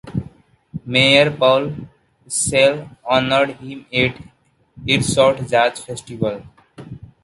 [0.83, 1.75] Mayor Paul
[2.27, 4.19] Schell honored him at
[4.87, 6.41] Earshot Jazz Festival.